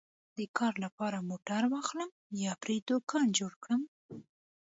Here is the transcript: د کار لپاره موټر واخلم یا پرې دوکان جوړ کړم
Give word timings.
د 0.37 0.39
کار 0.57 0.73
لپاره 0.85 1.25
موټر 1.29 1.61
واخلم 1.73 2.09
یا 2.43 2.51
پرې 2.61 2.75
دوکان 2.89 3.25
جوړ 3.39 3.51
کړم 3.63 3.81